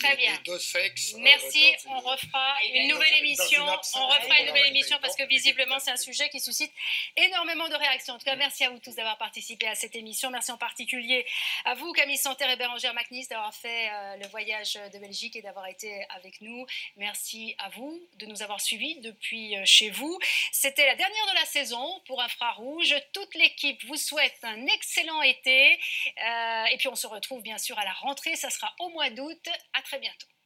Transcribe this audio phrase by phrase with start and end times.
[0.00, 0.32] Très bien.
[0.32, 1.14] les deux sexes.
[1.14, 3.62] euh, Merci, on refera une nouvelle émission.
[3.64, 6.72] On refera une nouvelle émission parce que visiblement c'est un sujet qui suscite
[7.16, 8.14] énormément de réactions.
[8.14, 10.30] En tout cas, merci à vous tous d'avoir participé à cette émission.
[10.30, 11.26] Merci en particulier
[11.64, 15.42] à vous, Camille Santerre et Bérangère Macnis, d'avoir fait euh, le voyage de Belgique et
[15.42, 16.66] d'avoir été avec nous.
[16.96, 20.18] Merci à vous de nous avoir suivis depuis euh, chez vous.
[20.52, 22.94] C'était la dernière de la saison pour Infrarouge.
[23.12, 25.78] Toute l'équipe vous souhaite un excellent été.
[26.72, 28.36] Et puis on se retrouve bien sûr à la rentrée.
[28.36, 29.48] Ça sera au mois d'août.
[29.90, 30.39] Très bientôt.